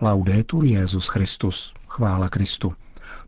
Laudetur 0.00 0.64
Jezus 0.64 1.08
Christus, 1.08 1.72
chvála 1.88 2.28
Kristu. 2.28 2.72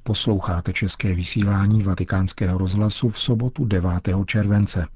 Posloucháte 0.03 0.73
české 0.73 1.15
vysílání 1.15 1.83
Vatikánského 1.83 2.59
rozhlasu 2.59 3.09
v 3.09 3.19
sobotu 3.21 3.65
9. 3.65 3.91
července. 4.27 4.87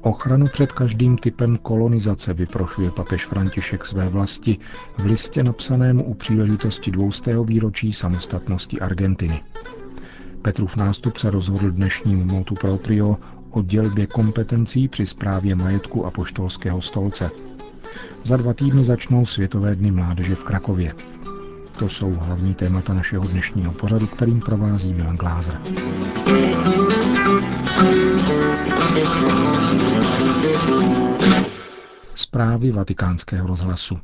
Ochranu 0.00 0.46
před 0.46 0.72
každým 0.72 1.18
typem 1.18 1.56
kolonizace 1.56 2.34
vyprošuje 2.34 2.90
papež 2.90 3.26
František 3.26 3.86
své 3.86 4.08
vlasti 4.08 4.58
v 4.98 5.04
listě 5.04 5.42
napsanému 5.42 6.04
u 6.04 6.14
příležitosti 6.14 6.90
dvoustého 6.90 7.44
výročí 7.44 7.92
samostatnosti 7.92 8.80
Argentiny. 8.80 9.42
Petrův 10.46 10.76
nástup 10.76 11.16
se 11.16 11.30
rozhodl 11.30 11.70
dnešním 11.70 12.26
motu 12.26 12.54
proprio 12.54 13.16
o 13.50 13.62
dělbě 13.62 14.06
kompetencí 14.06 14.88
při 14.88 15.06
správě 15.06 15.54
majetku 15.54 16.06
a 16.06 16.10
poštolského 16.10 16.82
stolce. 16.82 17.30
Za 18.24 18.36
dva 18.36 18.54
týdny 18.54 18.84
začnou 18.84 19.26
Světové 19.26 19.74
dny 19.74 19.90
mládeže 19.90 20.34
v 20.34 20.44
Krakově. 20.44 20.94
To 21.78 21.88
jsou 21.88 22.12
hlavní 22.12 22.54
témata 22.54 22.94
našeho 22.94 23.28
dnešního 23.28 23.72
pořadu, 23.72 24.06
kterým 24.06 24.40
provází 24.40 24.94
Milan 24.94 25.16
Glázer. 25.16 25.60
Zprávy 32.14 32.72
vatikánského 32.72 33.46
rozhlasu. 33.46 33.98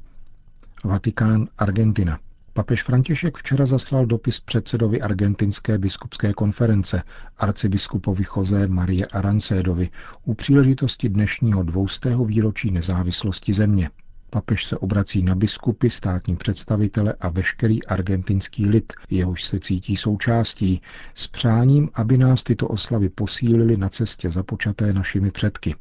Vatikán, 0.84 1.48
Argentina. 1.58 2.18
Papež 2.54 2.82
František 2.82 3.36
včera 3.36 3.66
zaslal 3.66 4.06
dopis 4.06 4.40
předsedovi 4.40 5.00
argentinské 5.00 5.78
biskupské 5.78 6.32
konference 6.32 7.02
arcibiskupovi 7.38 8.24
José 8.36 8.66
Marie 8.68 9.06
Arancédovi 9.06 9.90
u 10.24 10.34
příležitosti 10.34 11.08
dnešního 11.08 11.62
dvoustého 11.62 12.24
výročí 12.24 12.70
nezávislosti 12.70 13.52
země. 13.52 13.90
Papež 14.30 14.64
se 14.64 14.76
obrací 14.76 15.22
na 15.22 15.34
biskupy, 15.34 15.90
státní 15.90 16.36
představitele 16.36 17.14
a 17.20 17.28
veškerý 17.28 17.84
argentinský 17.84 18.66
lid, 18.66 18.92
jehož 19.10 19.44
se 19.44 19.60
cítí 19.60 19.96
součástí, 19.96 20.82
s 21.14 21.26
přáním, 21.26 21.90
aby 21.94 22.18
nás 22.18 22.42
tyto 22.42 22.68
oslavy 22.68 23.08
posílily 23.08 23.76
na 23.76 23.88
cestě 23.88 24.30
započaté 24.30 24.92
našimi 24.92 25.30
předky, 25.30 25.74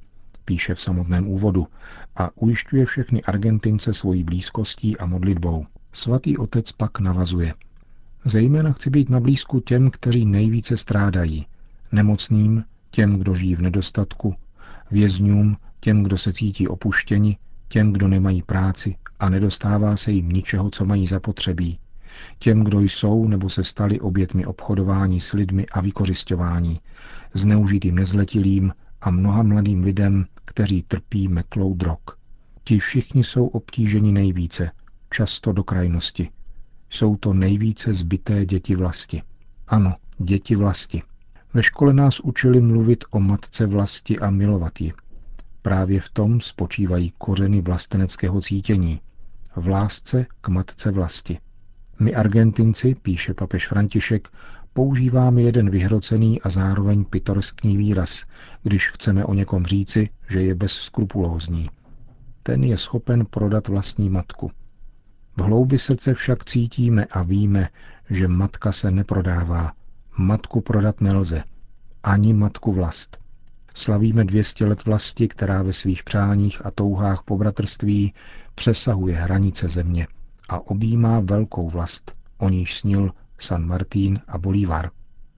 píše 0.45 0.75
v 0.75 0.81
samotném 0.81 1.27
úvodu, 1.27 1.67
a 2.15 2.29
ujišťuje 2.35 2.85
všechny 2.85 3.23
Argentince 3.23 3.93
svojí 3.93 4.23
blízkostí 4.23 4.97
a 4.97 5.05
modlitbou. 5.05 5.65
Svatý 5.93 6.37
otec 6.37 6.71
pak 6.71 6.99
navazuje. 6.99 7.53
Zejména 8.25 8.71
chci 8.71 8.89
být 8.89 9.09
na 9.09 9.19
blízku 9.19 9.59
těm, 9.59 9.91
kteří 9.91 10.25
nejvíce 10.25 10.77
strádají. 10.77 11.45
Nemocným, 11.91 12.63
těm, 12.91 13.17
kdo 13.17 13.35
žijí 13.35 13.55
v 13.55 13.61
nedostatku, 13.61 14.35
vězňům, 14.91 15.57
těm, 15.79 16.03
kdo 16.03 16.17
se 16.17 16.33
cítí 16.33 16.67
opuštěni, 16.67 17.37
těm, 17.67 17.93
kdo 17.93 18.07
nemají 18.07 18.41
práci 18.41 18.95
a 19.19 19.29
nedostává 19.29 19.97
se 19.97 20.11
jim 20.11 20.29
ničeho, 20.29 20.69
co 20.69 20.85
mají 20.85 21.07
zapotřebí, 21.07 21.79
těm, 22.39 22.63
kdo 22.63 22.81
jsou 22.81 23.27
nebo 23.27 23.49
se 23.49 23.63
stali 23.63 23.99
obětmi 23.99 24.45
obchodování 24.45 25.21
s 25.21 25.33
lidmi 25.33 25.65
a 25.65 25.81
vykořišťování, 25.81 26.79
zneužitým 27.33 27.95
nezletilým 27.95 28.73
a 29.01 29.09
mnoha 29.09 29.43
mladým 29.43 29.83
lidem, 29.83 30.25
kteří 30.45 30.83
trpí 30.87 31.27
metlou 31.27 31.73
drog. 31.73 31.99
Ti 32.63 32.79
všichni 32.79 33.23
jsou 33.23 33.47
obtíženi 33.47 34.11
nejvíce, 34.11 34.71
často 35.11 35.51
do 35.51 35.63
krajnosti. 35.63 36.29
Jsou 36.89 37.15
to 37.15 37.33
nejvíce 37.33 37.93
zbyté 37.93 38.45
děti 38.45 38.75
vlasti. 38.75 39.23
Ano, 39.67 39.95
děti 40.17 40.55
vlasti. 40.55 41.01
Ve 41.53 41.63
škole 41.63 41.93
nás 41.93 42.19
učili 42.19 42.61
mluvit 42.61 43.03
o 43.11 43.19
matce 43.19 43.65
vlasti 43.65 44.19
a 44.19 44.29
milovat 44.29 44.81
ji. 44.81 44.93
Právě 45.61 45.99
v 45.99 46.09
tom 46.09 46.41
spočívají 46.41 47.13
kořeny 47.17 47.61
vlasteneckého 47.61 48.41
cítění. 48.41 49.01
V 49.55 49.67
lásce 49.67 50.25
k 50.41 50.47
matce 50.47 50.91
vlasti. 50.91 51.39
My 51.99 52.15
Argentinci, 52.15 52.95
píše 52.95 53.33
papež 53.33 53.67
František, 53.67 54.27
používáme 54.73 55.41
jeden 55.41 55.69
vyhrocený 55.69 56.41
a 56.41 56.49
zároveň 56.49 57.05
pitorský 57.05 57.77
výraz, 57.77 58.25
když 58.63 58.89
chceme 58.89 59.25
o 59.25 59.33
někom 59.33 59.65
říci, 59.65 60.09
že 60.29 60.41
je 60.41 60.55
bezskrupulózní. 60.55 61.69
Ten 62.43 62.63
je 62.63 62.77
schopen 62.77 63.25
prodat 63.25 63.67
vlastní 63.67 64.09
matku. 64.09 64.51
V 65.37 65.41
hloubi 65.41 65.79
srdce 65.79 66.13
však 66.13 66.45
cítíme 66.45 67.05
a 67.05 67.23
víme, 67.23 67.69
že 68.09 68.27
matka 68.27 68.71
se 68.71 68.91
neprodává. 68.91 69.73
Matku 70.17 70.61
prodat 70.61 71.01
nelze. 71.01 71.43
Ani 72.03 72.33
matku 72.33 72.73
vlast. 72.73 73.17
Slavíme 73.75 74.23
200 74.25 74.65
let 74.65 74.85
vlasti, 74.85 75.27
která 75.27 75.63
ve 75.63 75.73
svých 75.73 76.03
přáních 76.03 76.65
a 76.65 76.71
touhách 76.71 77.23
po 77.25 77.37
bratrství 77.37 78.13
přesahuje 78.55 79.15
hranice 79.15 79.67
země 79.67 80.07
a 80.49 80.59
objímá 80.59 81.19
velkou 81.19 81.69
vlast, 81.69 82.11
o 82.37 82.49
níž 82.49 82.77
snil 82.79 83.11
San 83.37 83.65
Martín 83.65 84.19
a 84.27 84.37
Bolívar. 84.37 84.89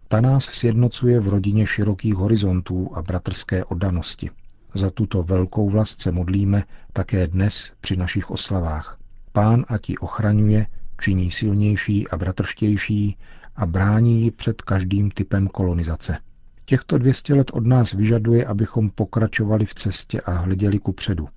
Ta 0.08 0.22
nás 0.22 0.44
sjednocuje 0.46 1.20
v 1.20 1.28
rodině 1.28 1.68
širokých 1.68 2.16
horizontů 2.16 2.92
a 2.94 3.02
bratrské 3.02 3.66
oddanosti. 3.66 4.30
Za 4.74 4.90
tuto 4.90 5.24
velkou 5.24 5.70
vlast 5.70 6.02
se 6.02 6.12
modlíme 6.12 6.64
také 6.94 7.28
dnes 7.28 7.72
při 7.82 7.98
našich 7.98 8.32
oslavách. 8.32 8.98
Pán 9.34 9.66
a 9.68 9.78
ti 9.78 9.98
ochraňuje, 9.98 10.68
činí 11.02 11.32
silnější 11.32 12.08
a 12.08 12.18
bratrštější 12.18 13.18
a 13.56 13.66
brání 13.66 14.22
ji 14.22 14.32
před 14.32 14.62
každým 14.62 15.12
typem 15.12 15.48
kolonizace. 15.48 16.18
Těchto 16.66 16.98
200 16.98 17.34
let 17.34 17.52
od 17.54 17.66
nás 17.66 17.94
vyžaduje, 17.94 18.46
abychom 18.46 18.90
pokračovali 18.90 19.66
v 19.66 19.74
cestě 19.74 20.22
a 20.22 20.32
hleděli 20.32 20.80
ku 20.80 20.92
předu, 20.92 21.30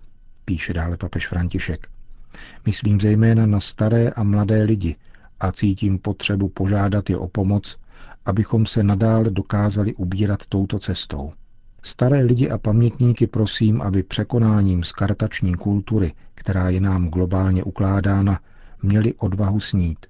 píše 0.44 0.72
dále 0.72 0.96
papež 0.96 1.28
František. 1.28 1.88
Myslím 2.66 3.00
zejména 3.00 3.46
na 3.46 3.60
staré 3.60 4.10
a 4.10 4.22
mladé 4.22 4.62
lidi 4.62 4.96
a 5.40 5.52
cítím 5.52 5.98
potřebu 5.98 6.48
požádat 6.48 7.10
je 7.10 7.16
o 7.16 7.28
pomoc, 7.28 7.76
abychom 8.24 8.66
se 8.66 8.82
nadále 8.82 9.30
dokázali 9.30 9.94
ubírat 9.94 10.46
touto 10.46 10.78
cestou. 10.78 11.32
Staré 11.86 12.22
lidi 12.22 12.50
a 12.50 12.58
pamětníky 12.58 13.26
prosím, 13.26 13.82
aby 13.82 14.02
překonáním 14.02 14.84
skartační 14.84 15.54
kultury, 15.54 16.12
která 16.34 16.68
je 16.68 16.80
nám 16.80 17.08
globálně 17.08 17.64
ukládána, 17.64 18.40
měli 18.82 19.14
odvahu 19.14 19.60
snít. 19.60 20.06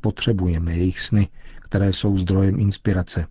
Potřebujeme 0.00 0.76
jejich 0.76 1.00
sny, 1.00 1.28
které 1.60 1.92
jsou 1.92 2.18
zdrojem 2.18 2.60
inspirace. 2.60 3.26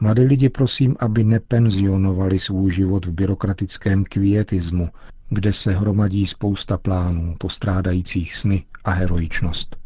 Mladé 0.00 0.22
lidi 0.22 0.48
prosím, 0.48 0.96
aby 0.98 1.24
nepenzionovali 1.24 2.38
svůj 2.38 2.70
život 2.70 3.06
v 3.06 3.12
byrokratickém 3.12 4.04
kvietismu, 4.04 4.88
kde 5.28 5.52
se 5.52 5.72
hromadí 5.72 6.26
spousta 6.26 6.78
plánů, 6.78 7.34
postrádajících 7.38 8.36
sny 8.36 8.64
a 8.84 8.90
heroičnost. 8.90 9.76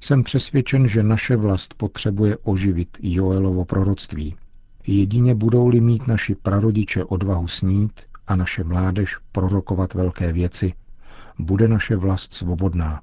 Jsem 0.00 0.22
přesvědčen, 0.24 0.86
že 0.86 1.02
naše 1.02 1.36
vlast 1.36 1.74
potřebuje 1.74 2.36
oživit 2.42 2.98
Joelovo 3.02 3.64
proroctví– 3.64 4.34
Jedině 4.86 5.34
budou-li 5.34 5.80
mít 5.80 6.06
naši 6.06 6.34
prarodiče 6.34 7.04
odvahu 7.04 7.48
snít 7.48 8.00
a 8.26 8.36
naše 8.36 8.64
mládež 8.64 9.16
prorokovat 9.32 9.94
velké 9.94 10.32
věci, 10.32 10.74
bude 11.38 11.68
naše 11.68 11.96
vlast 11.96 12.34
svobodná. 12.34 13.02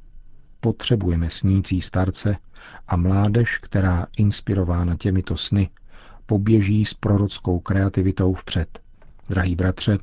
Potřebujeme 0.59 1.29
snící 1.29 1.81
starce 1.81 2.37
a 2.87 2.95
mládež, 2.95 3.57
která, 3.57 4.07
inspirována 4.17 4.95
těmito 4.95 5.37
sny, 5.37 5.69
poběží 6.25 6.85
s 6.85 6.93
prorockou 6.93 7.59
kreativitou 7.59 8.33
vpřed. 8.33 8.79
Drahý 9.29 9.55
bratře, 9.55 9.99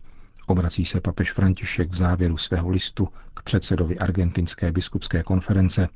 obrací 0.46 0.84
se 0.84 1.00
papež 1.00 1.32
František 1.32 1.90
v 1.90 1.96
závěru 1.96 2.36
svého 2.36 2.68
listu 2.68 3.08
k 3.34 3.42
předsedovi 3.42 3.98
Argentinské 3.98 4.72
biskupské 4.72 5.22
konference, 5.22 5.88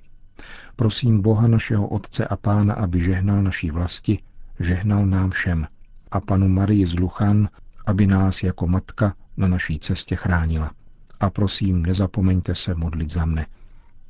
prosím 0.77 1.23
Boha 1.23 1.49
našeho 1.49 1.89
Otce 1.89 2.27
a 2.27 2.37
Pána, 2.37 2.75
aby 2.75 3.01
žehnal 3.01 3.43
naší 3.43 3.71
vlasti, 3.71 4.19
žehnal 4.61 5.07
nám 5.07 5.31
všem 5.31 5.67
a 6.11 6.21
panu 6.21 6.49
Marii 6.49 6.87
z 6.87 6.95
Luchan, 6.95 7.49
aby 7.87 8.07
nás 8.07 8.43
jako 8.43 8.67
matka 8.67 9.15
na 9.37 9.49
naší 9.49 9.79
cestě 9.79 10.17
chránila. 10.17 10.73
A 11.21 11.31
prosím, 11.31 11.83
nezapomeňte 11.83 12.55
se 12.55 12.75
modlit 12.75 13.11
za 13.11 13.25
mne. 13.25 13.47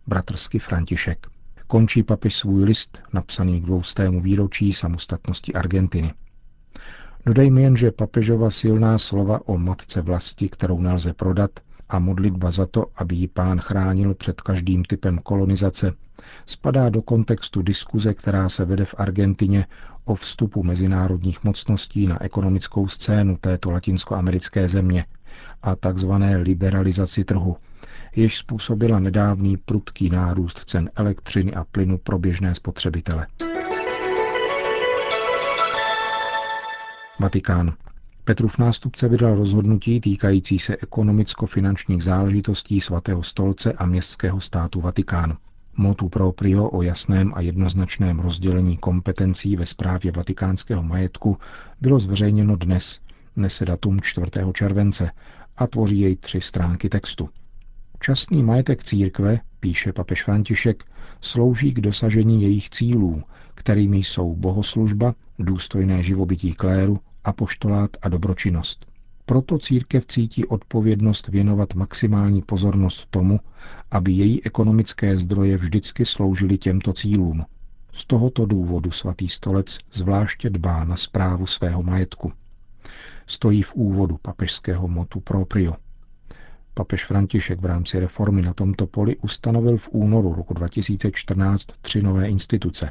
Bratrsky 0.06 0.58
František. 0.58 1.26
Končí 1.66 2.02
papež 2.02 2.36
svůj 2.36 2.64
list, 2.64 3.02
napsaný 3.12 3.60
k 3.60 3.64
dvoustému 3.64 4.20
výročí 4.20 4.72
samostatnosti 4.72 5.54
Argentiny. 5.54 6.14
Dodejme 7.26 7.60
jen, 7.60 7.76
že 7.76 7.90
papežova 7.90 8.50
silná 8.50 8.98
slova 8.98 9.48
o 9.48 9.58
matce 9.58 10.00
vlasti, 10.00 10.48
kterou 10.48 10.80
nelze 10.80 11.12
prodat, 11.12 11.50
a 11.88 11.98
modlitba 11.98 12.50
za 12.50 12.66
to, 12.66 12.86
aby 12.96 13.14
ji 13.14 13.28
pán 13.28 13.60
chránil 13.60 14.14
před 14.14 14.40
každým 14.40 14.84
typem 14.84 15.18
kolonizace, 15.18 15.92
spadá 16.46 16.88
do 16.88 17.02
kontextu 17.02 17.62
diskuze, 17.62 18.14
která 18.14 18.48
se 18.48 18.64
vede 18.64 18.84
v 18.84 18.94
Argentině 18.98 19.66
o 20.04 20.14
vstupu 20.14 20.62
mezinárodních 20.62 21.44
mocností 21.44 22.06
na 22.06 22.22
ekonomickou 22.24 22.88
scénu 22.88 23.36
této 23.40 23.70
latinskoamerické 23.70 24.68
země 24.68 25.04
a 25.62 25.76
takzvané 25.76 26.36
liberalizaci 26.36 27.24
trhu, 27.24 27.56
jež 28.16 28.36
způsobila 28.38 28.98
nedávný 29.00 29.56
prudký 29.56 30.10
nárůst 30.10 30.58
cen 30.64 30.90
elektřiny 30.94 31.54
a 31.54 31.64
plynu 31.64 31.98
pro 31.98 32.18
běžné 32.18 32.54
spotřebitele. 32.54 33.26
Vatikán. 37.20 37.74
Petrův 38.28 38.58
nástupce 38.58 39.08
vydal 39.08 39.34
rozhodnutí 39.34 40.00
týkající 40.00 40.58
se 40.58 40.76
ekonomicko-finančních 40.76 42.02
záležitostí 42.02 42.80
svatého 42.80 43.22
stolce 43.22 43.72
a 43.72 43.86
městského 43.86 44.40
státu 44.40 44.80
Vatikán. 44.80 45.36
Motu 45.76 46.08
proprio 46.08 46.68
o 46.68 46.82
jasném 46.82 47.32
a 47.34 47.40
jednoznačném 47.40 48.18
rozdělení 48.18 48.76
kompetencí 48.76 49.56
ve 49.56 49.66
správě 49.66 50.12
vatikánského 50.12 50.82
majetku 50.82 51.38
bylo 51.80 51.98
zveřejněno 51.98 52.56
dnes, 52.56 53.00
nese 53.36 53.64
datum 53.64 54.00
4. 54.00 54.26
července 54.52 55.10
a 55.56 55.66
tvoří 55.66 56.00
jej 56.00 56.16
tři 56.16 56.40
stránky 56.40 56.88
textu. 56.88 57.28
Častný 58.00 58.42
majetek 58.42 58.84
církve, 58.84 59.40
píše 59.60 59.92
papež 59.92 60.24
František, 60.24 60.84
slouží 61.20 61.72
k 61.72 61.80
dosažení 61.80 62.42
jejich 62.42 62.70
cílů, 62.70 63.22
kterými 63.54 63.98
jsou 63.98 64.36
bohoslužba, 64.36 65.14
důstojné 65.38 66.02
živobytí 66.02 66.52
kléru, 66.52 67.00
apoštolát 67.24 67.90
a 68.02 68.08
dobročinnost. 68.08 68.86
Proto 69.24 69.58
církev 69.58 70.06
cítí 70.06 70.44
odpovědnost 70.46 71.28
věnovat 71.28 71.74
maximální 71.74 72.42
pozornost 72.42 73.06
tomu, 73.10 73.40
aby 73.90 74.12
její 74.12 74.44
ekonomické 74.44 75.16
zdroje 75.18 75.56
vždycky 75.56 76.04
sloužily 76.06 76.58
těmto 76.58 76.92
cílům. 76.92 77.44
Z 77.92 78.04
tohoto 78.04 78.46
důvodu 78.46 78.90
svatý 78.90 79.28
stolec 79.28 79.78
zvláště 79.92 80.50
dbá 80.50 80.84
na 80.84 80.96
zprávu 80.96 81.46
svého 81.46 81.82
majetku. 81.82 82.32
Stojí 83.26 83.62
v 83.62 83.74
úvodu 83.74 84.18
papežského 84.22 84.88
motu 84.88 85.20
proprio. 85.20 85.74
Papež 86.74 87.04
František 87.04 87.60
v 87.60 87.64
rámci 87.64 88.00
reformy 88.00 88.42
na 88.42 88.54
tomto 88.54 88.86
poli 88.86 89.16
ustanovil 89.16 89.76
v 89.76 89.88
únoru 89.92 90.34
roku 90.34 90.54
2014 90.54 91.66
tři 91.80 92.02
nové 92.02 92.28
instituce. 92.28 92.90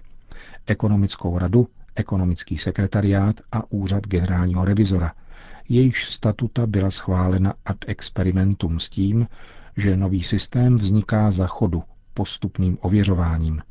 Ekonomickou 0.65 1.37
radu, 1.37 1.67
ekonomický 1.97 2.57
sekretariát 2.57 3.35
a 3.51 3.71
úřad 3.71 4.07
generálního 4.07 4.65
revizora, 4.65 5.11
jejichž 5.69 6.05
statuta 6.09 6.67
byla 6.67 6.91
schválena 6.91 7.53
ad 7.65 7.77
experimentum 7.87 8.79
s 8.79 8.89
tím, 8.89 9.27
že 9.77 9.97
nový 9.97 10.23
systém 10.23 10.75
vzniká 10.75 11.31
za 11.31 11.47
chodu 11.47 11.83
postupným 12.13 12.77
ověřováním. 12.81 13.61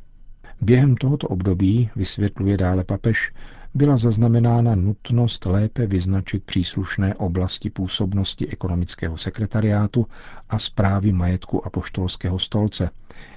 Během 0.61 0.95
tohoto 0.95 1.27
období, 1.27 1.89
vysvětluje 1.95 2.57
dále 2.57 2.83
papež, 2.83 3.31
byla 3.73 3.97
zaznamenána 3.97 4.75
nutnost 4.75 5.45
lépe 5.45 5.87
vyznačit 5.87 6.43
příslušné 6.43 7.15
oblasti 7.15 7.69
působnosti 7.69 8.47
ekonomického 8.47 9.17
sekretariátu 9.17 10.07
a 10.49 10.59
zprávy 10.59 11.11
majetku 11.11 11.65
apoštolského 11.67 12.39
stolce, 12.39 12.89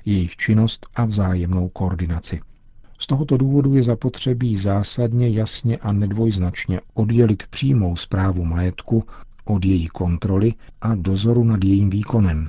jejich 0.05 0.37
činnost 0.37 0.87
a 0.95 1.05
vzájemnou 1.05 1.69
koordinaci. 1.69 2.41
Z 3.03 3.07
tohoto 3.07 3.37
důvodu 3.37 3.75
je 3.75 3.83
zapotřebí 3.83 4.57
zásadně 4.57 5.29
jasně 5.29 5.77
a 5.77 5.93
nedvojznačně 5.93 6.81
oddělit 6.95 7.43
přímou 7.51 7.97
zprávu 7.97 8.45
majetku 8.45 9.05
od 9.45 9.65
její 9.65 9.87
kontroly 9.87 10.55
a 10.81 10.95
dozoru 10.95 11.45
nad 11.45 11.65
jejím 11.65 11.91
výkonem. 11.91 12.49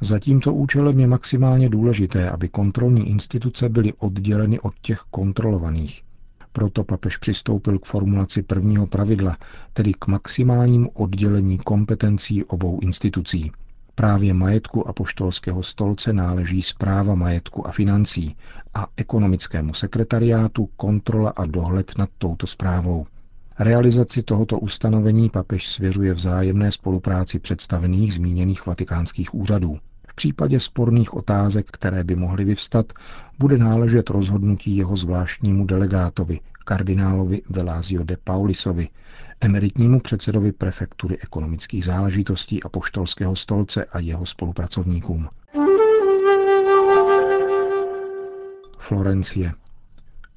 Za 0.00 0.18
tímto 0.18 0.54
účelem 0.54 1.00
je 1.00 1.06
maximálně 1.06 1.68
důležité, 1.68 2.30
aby 2.30 2.48
kontrolní 2.48 3.08
instituce 3.10 3.68
byly 3.68 3.92
odděleny 3.92 4.60
od 4.60 4.74
těch 4.82 4.98
kontrolovaných. 5.10 6.02
Proto 6.52 6.84
papež 6.84 7.16
přistoupil 7.16 7.78
k 7.78 7.84
formulaci 7.84 8.42
prvního 8.42 8.86
pravidla, 8.86 9.36
tedy 9.72 9.92
k 9.98 10.06
maximálnímu 10.06 10.90
oddělení 10.90 11.58
kompetencí 11.58 12.44
obou 12.44 12.80
institucí. 12.82 13.52
Právě 13.98 14.34
majetku 14.34 14.88
apoštolského 14.88 15.62
stolce 15.62 16.12
náleží 16.12 16.62
zpráva 16.62 17.14
majetku 17.14 17.66
a 17.66 17.72
financí 17.72 18.36
a 18.74 18.86
ekonomickému 18.96 19.74
sekretariátu 19.74 20.68
kontrola 20.76 21.30
a 21.30 21.46
dohled 21.46 21.92
nad 21.98 22.08
touto 22.18 22.46
zprávou. 22.46 23.06
Realizaci 23.58 24.22
tohoto 24.22 24.58
ustanovení 24.58 25.30
papež 25.30 25.68
svěřuje 25.68 26.14
vzájemné 26.14 26.72
spolupráci 26.72 27.38
představených 27.38 28.14
zmíněných 28.14 28.66
vatikánských 28.66 29.34
úřadů. 29.34 29.78
V 30.08 30.14
případě 30.14 30.60
sporných 30.60 31.14
otázek, 31.14 31.66
které 31.70 32.04
by 32.04 32.16
mohly 32.16 32.44
vyvstat, 32.44 32.92
bude 33.38 33.58
náležet 33.58 34.10
rozhodnutí 34.10 34.76
jeho 34.76 34.96
zvláštnímu 34.96 35.66
delegátovi, 35.66 36.40
kardinálovi 36.68 37.42
Velázio 37.48 38.04
de 38.04 38.16
Paulisovi, 38.24 38.88
emeritnímu 39.40 40.00
předsedovi 40.00 40.52
prefektury 40.52 41.18
ekonomických 41.18 41.84
záležitostí 41.84 42.62
a 42.62 42.68
poštolského 42.68 43.36
stolce 43.36 43.84
a 43.84 43.98
jeho 43.98 44.26
spolupracovníkům. 44.26 45.28
Florencie. 48.78 49.52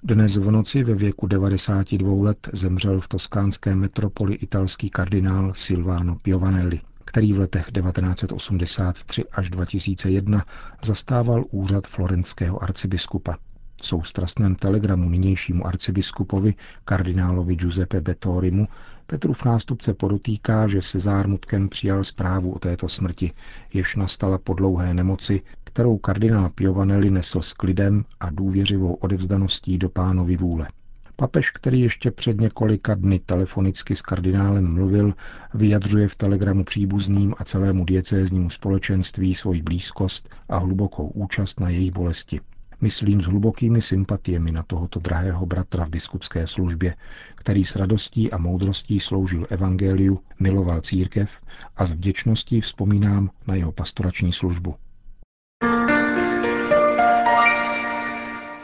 Dnes 0.03 0.37
v 0.37 0.51
noci 0.51 0.83
ve 0.83 0.95
věku 0.95 1.27
92 1.27 2.23
let 2.23 2.49
zemřel 2.53 2.99
v 2.99 3.07
toskánské 3.07 3.75
metropoli 3.75 4.35
italský 4.35 4.89
kardinál 4.89 5.53
Silvano 5.53 6.15
Piovanelli, 6.15 6.79
který 7.05 7.33
v 7.33 7.39
letech 7.39 7.71
1983 7.71 9.23
až 9.31 9.49
2001 9.49 10.45
zastával 10.85 11.45
úřad 11.51 11.87
florenského 11.87 12.63
arcibiskupa. 12.63 13.37
Soustrasném 13.85 14.55
telegramu 14.55 15.09
nynějšímu 15.09 15.67
arcibiskupovi, 15.67 16.53
kardinálovi 16.85 17.55
Giuseppe 17.55 18.01
Bettorimu, 18.01 18.67
Petrův 19.11 19.45
nástupce 19.45 19.93
podotýká, 19.93 20.67
že 20.67 20.81
se 20.81 20.99
zármutkem 20.99 21.69
přijal 21.69 22.03
zprávu 22.03 22.51
o 22.51 22.59
této 22.59 22.89
smrti, 22.89 23.31
jež 23.73 23.95
nastala 23.95 24.37
po 24.37 24.53
dlouhé 24.53 24.93
nemoci, 24.93 25.41
kterou 25.63 25.97
kardinál 25.97 26.49
Piovanelli 26.49 27.09
nesl 27.09 27.41
s 27.41 27.53
klidem 27.53 28.05
a 28.19 28.29
důvěřivou 28.29 28.93
odevzdaností 28.93 29.77
do 29.77 29.89
pánovy 29.89 30.37
vůle. 30.37 30.67
Papež, 31.15 31.51
který 31.51 31.81
ještě 31.81 32.11
před 32.11 32.41
několika 32.41 32.95
dny 32.95 33.19
telefonicky 33.19 33.95
s 33.95 34.01
kardinálem 34.01 34.73
mluvil, 34.73 35.13
vyjadřuje 35.53 36.07
v 36.07 36.15
telegramu 36.15 36.63
příbuzným 36.63 37.35
a 37.37 37.43
celému 37.43 37.85
diecéznímu 37.85 38.49
společenství 38.49 39.35
svoji 39.35 39.61
blízkost 39.61 40.29
a 40.49 40.57
hlubokou 40.57 41.07
účast 41.07 41.59
na 41.59 41.69
jejich 41.69 41.91
bolesti. 41.91 42.39
Myslím 42.81 43.21
s 43.21 43.25
hlubokými 43.25 43.81
sympatiemi 43.81 44.51
na 44.51 44.63
tohoto 44.63 44.99
drahého 44.99 45.45
bratra 45.45 45.85
v 45.85 45.89
biskupské 45.89 46.47
službě, 46.47 46.95
který 47.35 47.63
s 47.63 47.75
radostí 47.75 48.31
a 48.31 48.37
moudrostí 48.37 48.99
sloužil 48.99 49.45
evangeliu, 49.49 50.19
miloval 50.39 50.81
církev 50.81 51.29
a 51.77 51.85
s 51.85 51.91
vděčností 51.91 52.61
vzpomínám 52.61 53.29
na 53.47 53.55
jeho 53.55 53.71
pastorační 53.71 54.33
službu. 54.33 54.75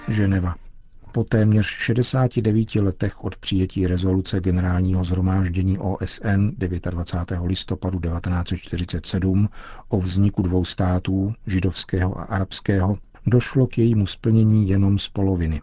Ženeva. 0.08 0.56
Po 1.12 1.24
téměř 1.24 1.66
69 1.66 2.76
letech 2.76 3.24
od 3.24 3.36
přijetí 3.36 3.88
rezoluce 3.88 4.40
generálního 4.40 5.04
zhromáždění 5.04 5.78
OSN 5.78 6.50
29. 6.58 7.46
listopadu 7.46 8.00
1947 8.00 9.50
o 9.90 10.02
vzniku 10.02 10.42
dvou 10.42 10.66
států, 10.66 11.34
židovského 11.48 12.20
a 12.20 12.24
arabského, 12.24 12.98
došlo 13.28 13.68
k 13.68 13.78
jejímu 13.78 14.06
splnění 14.06 14.70
jenom 14.70 15.00
z 15.00 15.10
poloviny. 15.10 15.62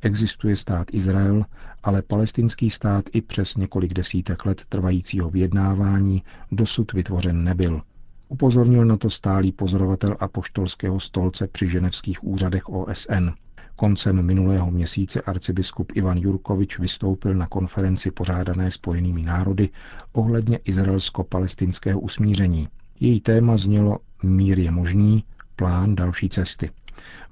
Existuje 0.00 0.56
stát 0.56 0.86
Izrael, 0.92 1.44
ale 1.82 2.02
palestinský 2.02 2.70
stát 2.70 3.04
i 3.12 3.20
přes 3.20 3.56
několik 3.56 3.94
desítek 3.94 4.46
let 4.46 4.64
trvajícího 4.68 5.30
vyjednávání 5.30 6.22
dosud 6.52 6.92
vytvořen 6.92 7.44
nebyl. 7.44 7.82
Upozornil 8.28 8.84
na 8.84 8.96
to 8.96 9.10
stálý 9.10 9.52
pozorovatel 9.52 10.16
apoštolského 10.20 11.00
stolce 11.00 11.48
při 11.48 11.68
ženevských 11.68 12.24
úřadech 12.24 12.68
OSN. 12.68 13.28
Koncem 13.76 14.22
minulého 14.22 14.70
měsíce 14.70 15.20
arcibiskup 15.20 15.92
Ivan 15.94 16.18
Jurkovič 16.18 16.78
vystoupil 16.78 17.34
na 17.34 17.46
konferenci 17.46 18.10
pořádané 18.10 18.70
spojenými 18.70 19.22
národy 19.22 19.68
ohledně 20.12 20.56
izraelsko-palestinského 20.56 22.00
usmíření. 22.00 22.68
Její 23.00 23.20
téma 23.20 23.56
znělo 23.56 23.98
Mír 24.22 24.58
je 24.58 24.70
možný, 24.70 25.24
plán 25.60 25.94
další 25.94 26.28
cesty. 26.28 26.70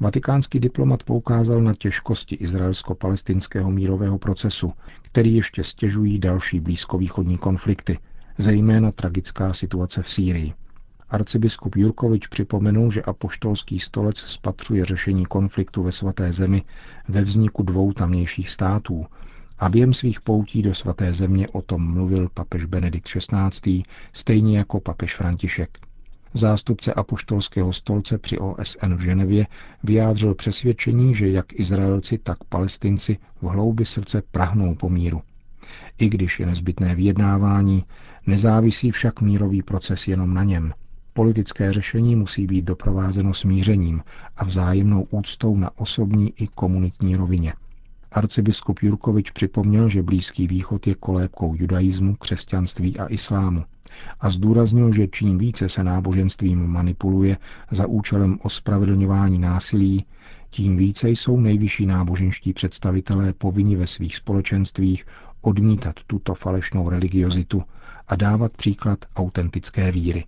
Vatikánský 0.00 0.61
diplomat 0.61 1.02
poukázal 1.02 1.61
na 1.61 1.75
těžkosti 1.75 2.35
izraelsko-palestinského 2.35 3.70
mírového 3.70 4.18
procesu, 4.18 4.73
který 5.02 5.35
ještě 5.35 5.64
stěžují 5.64 6.18
další 6.18 6.61
blízkovýchodní 6.61 7.38
konflikty, 7.38 7.99
zejména 8.38 8.92
tragická 8.92 9.54
situace 9.54 10.02
v 10.02 10.11
Sýrii. 10.11 10.52
Arcibiskup 11.11 11.76
Jurkovič 11.76 12.26
připomenul, 12.26 12.90
že 12.90 13.02
apoštolský 13.02 13.78
stolec 13.78 14.18
spatřuje 14.18 14.85
řešení 14.85 15.26
konfliktu 15.26 15.82
ve 15.82 15.92
svaté 15.92 16.32
zemi 16.32 16.62
ve 17.08 17.23
vzniku 17.23 17.62
dvou 17.62 17.92
tamnějších 17.92 18.50
států 18.50 19.06
a 19.58 19.68
během 19.68 19.92
svých 19.92 20.20
poutí 20.20 20.62
do 20.62 20.75
svaté 20.75 21.12
země 21.12 21.49
o 21.49 21.62
tom 21.62 21.92
mluvil 21.92 22.28
papež 22.35 22.64
Benedikt 22.64 23.08
XVI. 23.08 23.82
stejně 24.12 24.58
jako 24.58 24.80
papež 24.80 25.16
František. 25.16 25.88
Zástupce 26.35 26.94
apoštolského 26.94 27.73
stolce 27.73 28.18
při 28.18 28.38
OSN 28.38 28.94
v 28.94 29.00
Ženevě 29.00 29.47
vyjádřil 29.82 30.35
přesvědčení, 30.35 31.14
že 31.14 31.28
jak 31.30 31.61
Izraelci, 31.61 32.18
tak 32.18 32.44
Palestinci 32.49 33.18
v 33.42 33.47
hloubi 33.47 33.85
srdce 33.85 34.23
prahnou 34.30 34.75
po 34.75 34.88
míru. 34.88 35.23
I 35.99 36.08
když 36.08 36.40
je 36.40 36.47
nezbytné 36.47 36.94
vyjednávání, 36.94 37.85
nezávisí 38.26 38.90
však 38.90 39.20
mírový 39.20 39.62
proces 39.62 40.08
jenom 40.08 40.35
na 40.35 40.44
něm. 40.44 40.73
Politické 41.12 41.73
řešení 41.73 42.16
musí 42.16 42.47
být 42.47 42.64
doprovázeno 42.64 43.35
smířením 43.35 44.02
a 44.37 44.44
vzájemnou 44.44 45.06
úctou 45.11 45.56
na 45.56 45.70
osobní 45.78 46.32
i 46.37 46.47
komunitní 46.47 47.16
rovině. 47.16 47.52
Arcibiskup 48.12 48.82
Jurkovič 48.82 49.30
připomněl, 49.30 49.88
že 49.88 50.02
Blízký 50.02 50.46
východ 50.46 50.86
je 50.86 50.94
kolébkou 50.94 51.54
judaismu, 51.54 52.16
křesťanství 52.16 52.98
a 52.98 53.06
islámu 53.06 53.64
a 54.20 54.30
zdůraznil, 54.30 54.92
že 54.92 55.08
čím 55.08 55.38
více 55.38 55.68
se 55.68 55.84
náboženstvím 55.84 56.66
manipuluje 56.66 57.36
za 57.70 57.86
účelem 57.86 58.38
ospravedlňování 58.42 59.38
násilí, 59.38 60.06
tím 60.50 60.76
více 60.76 61.10
jsou 61.10 61.40
nejvyšší 61.40 61.86
náboženští 61.86 62.52
představitelé 62.52 63.32
povinni 63.32 63.76
ve 63.76 63.86
svých 63.86 64.16
společenstvích 64.16 65.04
odmítat 65.40 65.94
tuto 66.06 66.34
falešnou 66.34 66.88
religiozitu 66.88 67.62
a 68.08 68.16
dávat 68.16 68.52
příklad 68.52 68.98
autentické 69.16 69.90
víry. 69.90 70.24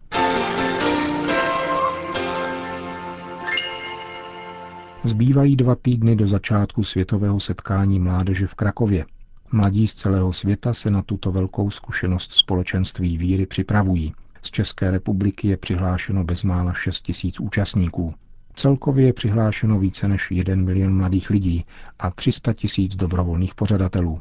Zbývají 5.05 5.57
dva 5.57 5.75
týdny 5.75 6.17
do 6.17 6.27
začátku 6.27 6.85
světového 6.85 7.41
setkání 7.41 8.01
mládeže 8.01 8.47
v 8.47 8.55
Krakově. 8.55 9.07
Mladí 9.53 9.89
z 9.89 9.95
celého 9.95 10.33
světa 10.33 10.75
se 10.75 10.91
na 10.91 11.03
tuto 11.03 11.33
velkou 11.33 11.71
zkušenost 11.71 12.33
společenství 12.33 13.19
víry 13.19 13.47
připravují. 13.47 14.15
Z 14.43 14.51
České 14.51 14.91
republiky 14.91 15.49
je 15.49 15.57
přihlášeno 15.57 16.25
bezmála 16.25 16.73
6 16.73 17.01
tisíc 17.01 17.41
účastníků. 17.41 18.15
Celkově 18.55 19.07
je 19.07 19.13
přihlášeno 19.13 19.79
více 19.79 20.09
než 20.09 20.31
1 20.31 20.55
milion 20.55 20.97
mladých 20.97 21.31
lidí 21.31 21.65
a 21.99 22.11
300 22.11 22.53
tisíc 22.53 22.97
dobrovolných 22.97 23.55
pořadatelů. 23.55 24.21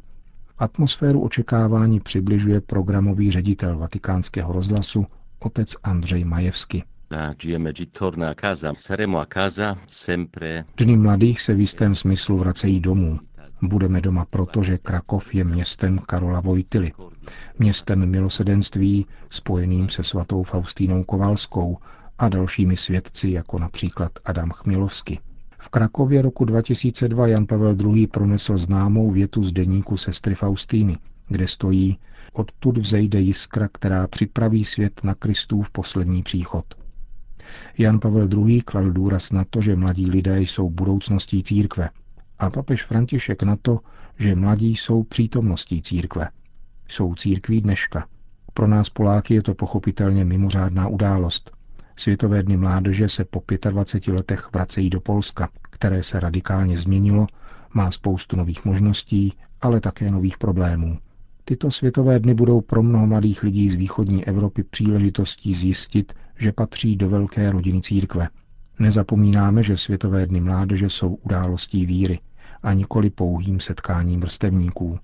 Atmosféru 0.57 1.21
očekávání 1.21 2.00
přibližuje 2.00 2.62
programový 2.62 3.31
ředitel 3.31 3.77
vatikánského 3.77 4.53
rozhlasu 4.53 5.05
otec 5.39 5.75
Andřej 5.83 6.25
Majevsky. 6.25 6.83
Dny 10.77 10.97
mladých 10.97 11.41
se 11.41 11.53
v 11.53 11.59
jistém 11.59 11.95
smyslu 11.95 12.37
vracejí 12.37 12.79
domů. 12.79 13.19
Budeme 13.61 14.01
doma 14.01 14.25
proto, 14.25 14.63
že 14.63 14.77
Krakov 14.77 15.35
je 15.35 15.43
městem 15.43 15.99
Karola 15.99 16.39
Vojtily, 16.39 16.91
městem 17.59 18.09
milosedenství 18.09 19.05
spojeným 19.29 19.89
se 19.89 20.03
svatou 20.03 20.43
Faustínou 20.43 21.03
Kovalskou 21.03 21.77
a 22.17 22.29
dalšími 22.29 22.77
svědci, 22.77 23.31
jako 23.31 23.59
například 23.59 24.11
Adam 24.25 24.49
Chmilovsky. 24.49 25.19
V 25.57 25.69
Krakově 25.69 26.21
roku 26.21 26.45
2002 26.45 27.27
Jan 27.27 27.45
Pavel 27.45 27.75
II. 27.95 28.07
pronesl 28.07 28.57
známou 28.57 29.11
větu 29.11 29.43
z 29.43 29.53
deníku 29.53 29.97
sestry 29.97 30.35
Faustíny, 30.35 30.97
kde 31.27 31.47
stojí 31.47 31.99
Odtud 32.33 32.77
vzejde 32.77 33.19
jiskra, 33.19 33.67
která 33.67 34.07
připraví 34.07 34.65
svět 34.65 35.03
na 35.03 35.15
Kristův 35.15 35.69
poslední 35.71 36.23
příchod. 36.23 36.65
Jan 37.77 37.99
Pavel 37.99 38.29
II. 38.47 38.61
kladl 38.61 38.91
důraz 38.91 39.31
na 39.31 39.45
to, 39.49 39.61
že 39.61 39.75
mladí 39.75 40.09
lidé 40.09 40.41
jsou 40.41 40.69
budoucností 40.69 41.43
církve 41.43 41.89
a 42.39 42.49
papež 42.49 42.83
František 42.83 43.43
na 43.43 43.55
to, 43.61 43.79
že 44.19 44.35
mladí 44.35 44.75
jsou 44.75 45.03
přítomností 45.03 45.81
církve. 45.81 46.29
Jsou 46.87 47.15
církví 47.15 47.61
dneška. 47.61 48.07
Pro 48.53 48.67
nás 48.67 48.89
Poláky 48.89 49.33
je 49.33 49.43
to 49.43 49.53
pochopitelně 49.53 50.25
mimořádná 50.25 50.87
událost. 50.87 51.51
Světové 51.95 52.43
dny 52.43 52.57
mládeže 52.57 53.09
se 53.09 53.25
po 53.25 53.43
25 53.69 54.13
letech 54.13 54.49
vracejí 54.53 54.89
do 54.89 55.01
Polska, 55.01 55.49
které 55.61 56.03
se 56.03 56.19
radikálně 56.19 56.77
změnilo, 56.77 57.27
má 57.73 57.91
spoustu 57.91 58.35
nových 58.35 58.65
možností, 58.65 59.33
ale 59.61 59.79
také 59.79 60.11
nových 60.11 60.37
problémů. 60.37 60.97
Tyto 61.49 61.71
světové 61.71 62.19
dny 62.19 62.33
budou 62.33 62.61
pro 62.61 62.83
mnoho 62.83 63.07
mladých 63.07 63.43
lidí 63.43 63.69
z 63.69 63.73
východní 63.73 64.25
Evropy 64.25 64.63
příležitostí 64.63 65.53
zjistit, 65.53 66.13
že 66.37 66.51
patří 66.51 66.95
do 66.95 67.09
velké 67.09 67.51
rodiny 67.51 67.81
církve. 67.81 68.27
Nezapomínáme, 68.79 69.63
že 69.63 69.77
Světové 69.77 70.25
dny 70.25 70.41
mládeže 70.41 70.89
jsou 70.89 71.15
událostí 71.15 71.85
víry 71.85 72.19
a 72.63 72.73
nikoli 72.73 73.09
pouhým 73.09 73.59
setkáním 73.59 74.19
vrstevníků. 74.19 74.99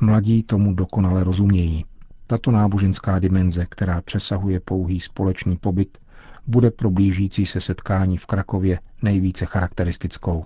Mladí 0.00 0.42
tomu 0.42 0.74
dokonale 0.74 1.24
rozumějí. 1.24 1.84
Tato 2.26 2.50
náboženská 2.50 3.18
dimenze, 3.18 3.66
která 3.68 4.00
přesahuje 4.00 4.60
pouhý 4.60 5.00
společný 5.00 5.56
pobyt, 5.56 5.98
bude 6.46 6.70
pro 6.70 6.90
blížící 6.90 7.46
se 7.46 7.60
setkání 7.60 8.16
v 8.16 8.26
Krakově 8.26 8.78
nejvíce 9.02 9.46
charakteristickou. 9.46 10.44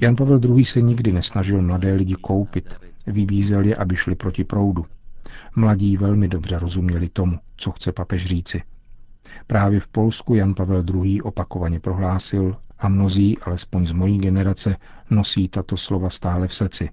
Jan 0.00 0.16
Pavel 0.16 0.40
II. 0.44 0.64
se 0.64 0.80
nikdy 0.80 1.12
nesnažil 1.12 1.62
mladé 1.62 1.94
lidi 1.94 2.14
koupit, 2.14 2.76
vybízel 3.06 3.64
je, 3.64 3.76
aby 3.76 3.96
šli 3.96 4.14
proti 4.14 4.44
proudu. 4.44 4.86
Mladí 5.56 5.96
velmi 5.96 6.28
dobře 6.28 6.58
rozuměli 6.58 7.08
tomu, 7.08 7.38
co 7.56 7.70
chce 7.70 7.92
papež 7.92 8.26
říci. 8.26 8.62
Právě 9.46 9.80
v 9.80 9.88
Polsku 9.88 10.34
Jan 10.34 10.54
Pavel 10.54 10.84
II. 10.94 11.22
opakovaně 11.22 11.80
prohlásil, 11.80 12.56
a 12.78 12.88
mnozí, 12.88 13.38
alespoň 13.38 13.86
z 13.86 13.92
mojí 13.92 14.18
generace, 14.18 14.76
nosí 15.10 15.48
tato 15.48 15.76
slova 15.76 16.10
stále 16.10 16.48
v 16.48 16.54
srdci. 16.54 16.90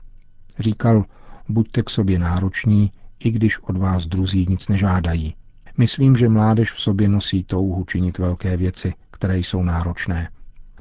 Říkal, 0.60 1.06
buďte 1.50 1.84
k 1.84 1.90
sobě 1.90 2.20
nároční, 2.20 2.92
i 3.26 3.32
když 3.32 3.60
od 3.60 3.78
vás 3.78 4.08
druzí 4.08 4.46
nic 4.50 4.68
nežádají. 4.68 5.36
Myslím, 5.78 6.16
že 6.16 6.30
mládež 6.30 6.72
v 6.72 6.80
sobě 6.80 7.10
nosí 7.10 7.44
touhu 7.44 7.84
činit 7.84 8.18
velké 8.18 8.58
věci, 8.58 8.94
které 9.12 9.38
jsou 9.38 9.64
náročné. 9.64 10.30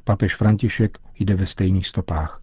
Papež 0.03 0.35
František 0.35 0.97
jde 1.19 1.35
ve 1.35 1.45
stejných 1.45 1.87
stopách. 1.87 2.41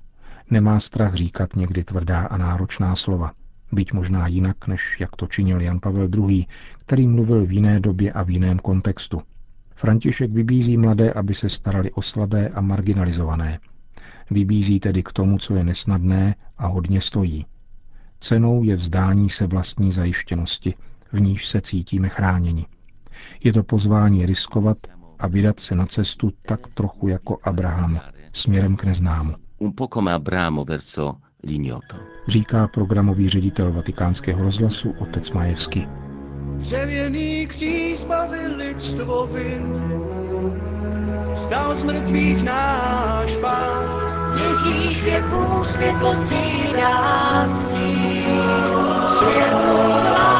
Nemá 0.51 0.81
strach 0.81 1.15
říkat 1.15 1.57
někdy 1.57 1.85
tvrdá 1.85 2.21
a 2.21 2.39
náročná 2.39 2.97
slova 2.97 3.33
byť 3.73 3.93
možná 3.93 4.27
jinak, 4.27 4.67
než 4.67 5.01
jak 5.01 5.17
to 5.17 5.27
činil 5.27 5.61
Jan 5.61 5.81
Pavel 5.81 6.09
II., 6.17 6.47
který 6.79 7.09
mluvil 7.09 7.47
v 7.47 7.53
jiné 7.53 7.81
době 7.81 8.13
a 8.13 8.23
v 8.23 8.31
jiném 8.31 8.59
kontextu. 8.59 9.23
František 9.75 10.31
vybízí 10.31 10.77
mladé, 10.77 11.13
aby 11.13 11.35
se 11.35 11.49
starali 11.49 11.93
o 11.93 12.03
slabé 12.03 12.49
a 12.49 12.61
marginalizované. 12.61 13.59
Vybízí 14.31 14.81
tedy 14.81 15.03
k 15.03 15.13
tomu, 15.13 15.39
co 15.39 15.55
je 15.55 15.65
nesnadné 15.65 16.35
a 16.59 16.67
hodně 16.67 17.01
stojí. 17.01 17.47
Cenou 18.21 18.65
je 18.65 18.77
vzdání 18.77 19.31
se 19.31 19.47
vlastní 19.47 19.93
zajištěnosti, 19.93 20.75
v 21.13 21.21
níž 21.21 21.49
se 21.49 21.61
cítíme 21.61 22.09
chráněni. 22.09 22.67
Je 23.45 23.53
to 23.53 23.63
pozvání 23.63 24.27
riskovat 24.27 24.79
a 25.19 25.27
vydat 25.27 25.61
se 25.61 25.75
na 25.75 25.87
cestu 25.87 26.33
tak 26.43 26.61
trochu 26.75 27.09
jako 27.09 27.39
Abraham, 27.43 28.01
směrem 28.33 28.77
k 28.77 28.85
neznámu. 28.85 29.35
Un 29.59 29.73
po 29.77 29.89
come 29.95 30.13
Abramo 30.13 30.65
verso 30.65 31.17
Lignoto. 31.43 31.97
Říká 32.29 32.69
programový 32.69 33.29
ředitel 33.29 33.73
vatikánského 33.73 34.43
rozhlasu 34.43 34.95
otec 34.99 35.31
Majevsky. 35.31 35.89
Dřevěný 36.57 37.47
kříž 37.47 37.99
zbavil 37.99 38.57
lidstvo 38.57 39.27
vin, 39.27 39.63
stal 41.37 41.75
z 41.75 41.83
mrtvých 41.83 42.43
náš 42.43 43.37
pán. 43.37 44.00
Ježíš 44.35 45.03
je 45.05 45.21
Bůh 45.21 45.67
světlo 45.67 46.15
střídá 46.15 47.47
světlo 49.09 50.01
vládne 50.03 50.40